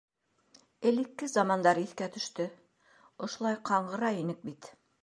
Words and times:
Элекке 0.91 1.29
замандар 1.33 1.81
иҫкә 1.83 2.09
төштө: 2.17 2.49
ошолай 3.29 3.63
ҡаңғыра 3.73 4.13
инек 4.25 4.47
бит. 4.51 4.77